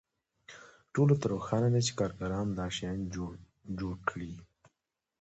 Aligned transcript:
ټولو 0.93 1.13
ته 1.21 1.25
روښانه 1.33 1.69
ده 1.73 1.81
چې 1.87 1.93
کارګرانو 1.99 2.51
دا 2.59 2.67
شیان 2.75 2.99
جوړ 3.79 3.91
کړي 4.09 4.33